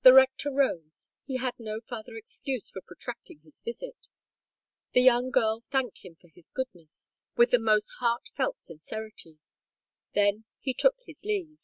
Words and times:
The 0.00 0.12
rector 0.12 0.50
rose—he 0.50 1.36
had 1.36 1.54
no 1.60 1.80
farther 1.88 2.16
excuse 2.16 2.68
for 2.68 2.80
protracting 2.80 3.42
his 3.44 3.60
visit. 3.60 4.08
The 4.92 5.02
young 5.02 5.30
girl 5.30 5.60
thanked 5.70 5.98
him 5.98 6.16
for 6.20 6.26
his 6.34 6.50
goodness 6.50 7.06
with 7.36 7.52
the 7.52 7.60
most 7.60 7.88
heart 8.00 8.30
felt 8.36 8.60
sincerity. 8.60 9.38
He 10.10 10.20
then 10.20 10.44
took 10.78 10.96
his 11.06 11.22
leave. 11.22 11.60